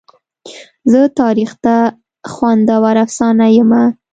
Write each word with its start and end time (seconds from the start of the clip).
زه 0.91 1.01
تاریخ 1.19 1.51
ته 1.63 1.75
خوندوره 2.33 3.01
افسانه 3.05 3.45
یمه. 3.57 3.83